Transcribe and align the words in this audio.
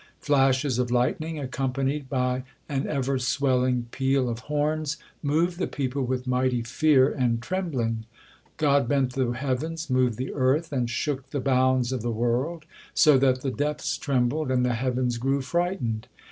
Flashes 0.19 0.79
of 0.79 0.89
lightning, 0.89 1.37
accompanied 1.37 2.09
by 2.09 2.41
an 2.67 2.87
ever 2.87 3.19
swelling 3.19 3.85
peal 3.91 4.29
of 4.29 4.39
horns, 4.49 4.97
moved 5.21 5.59
the 5.59 5.67
people 5.67 6.03
with 6.03 6.25
mighty 6.25 6.63
fear 6.63 7.07
and 7.11 7.39
trembling. 7.39 8.05
God 8.57 8.87
bent 8.87 9.13
the 9.13 9.29
heavens, 9.33 9.91
moved 9.91 10.17
the 10.17 10.33
earth, 10.33 10.71
and 10.73 10.89
shook 10.89 11.29
the 11.29 11.39
bounds 11.39 11.91
of 11.91 12.01
the 12.01 12.09
world, 12.09 12.65
so 12.95 13.19
that 13.19 13.41
the 13.41 13.51
depths 13.51 13.95
trembled, 13.95 14.49
and 14.49 14.65
the 14.65 14.73
heavens 14.73 15.19
grew 15.19 15.39
frightened. 15.39 16.07